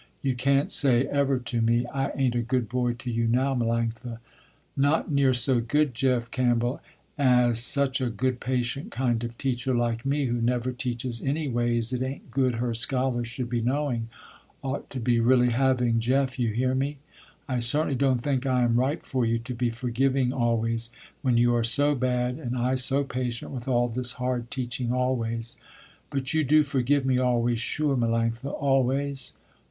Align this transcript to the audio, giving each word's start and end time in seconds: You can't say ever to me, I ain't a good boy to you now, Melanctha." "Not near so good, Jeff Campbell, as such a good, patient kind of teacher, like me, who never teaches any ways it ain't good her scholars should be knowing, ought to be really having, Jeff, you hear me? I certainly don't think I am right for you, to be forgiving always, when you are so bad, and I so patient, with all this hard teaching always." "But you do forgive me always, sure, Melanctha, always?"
You 0.23 0.33
can't 0.33 0.71
say 0.71 1.05
ever 1.05 1.37
to 1.37 1.61
me, 1.61 1.85
I 1.93 2.09
ain't 2.15 2.33
a 2.33 2.41
good 2.41 2.67
boy 2.67 2.93
to 2.93 3.11
you 3.11 3.27
now, 3.27 3.53
Melanctha." 3.53 4.17
"Not 4.75 5.11
near 5.11 5.35
so 5.35 5.59
good, 5.59 5.93
Jeff 5.93 6.31
Campbell, 6.31 6.81
as 7.19 7.59
such 7.63 8.01
a 8.01 8.09
good, 8.09 8.39
patient 8.39 8.89
kind 8.89 9.23
of 9.23 9.37
teacher, 9.37 9.75
like 9.75 10.03
me, 10.03 10.25
who 10.25 10.41
never 10.41 10.71
teaches 10.71 11.21
any 11.23 11.47
ways 11.47 11.93
it 11.93 12.01
ain't 12.01 12.31
good 12.31 12.55
her 12.55 12.73
scholars 12.73 13.27
should 13.27 13.47
be 13.47 13.61
knowing, 13.61 14.09
ought 14.63 14.89
to 14.89 14.99
be 14.99 15.19
really 15.19 15.51
having, 15.51 15.99
Jeff, 15.99 16.39
you 16.39 16.49
hear 16.51 16.73
me? 16.73 16.97
I 17.47 17.59
certainly 17.59 17.93
don't 17.93 18.23
think 18.23 18.47
I 18.47 18.63
am 18.63 18.79
right 18.79 19.05
for 19.05 19.23
you, 19.23 19.37
to 19.37 19.53
be 19.53 19.69
forgiving 19.69 20.33
always, 20.33 20.89
when 21.21 21.37
you 21.37 21.53
are 21.53 21.63
so 21.63 21.93
bad, 21.93 22.39
and 22.39 22.57
I 22.57 22.73
so 22.73 23.03
patient, 23.03 23.51
with 23.51 23.67
all 23.67 23.87
this 23.87 24.13
hard 24.13 24.49
teaching 24.49 24.91
always." 24.91 25.57
"But 26.09 26.33
you 26.33 26.43
do 26.43 26.63
forgive 26.63 27.05
me 27.05 27.19
always, 27.19 27.59
sure, 27.59 27.95
Melanctha, 27.95 28.49
always?" 28.51 29.33